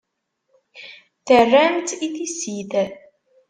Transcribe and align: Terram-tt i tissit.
Terram-tt 1.25 1.89
i 2.05 2.07
tissit. 2.15 2.71